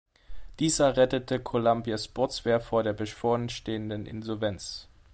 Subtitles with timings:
[0.57, 4.87] Dieser rettete Columbia Sportswear vor der bevorstehenden Insolvenz.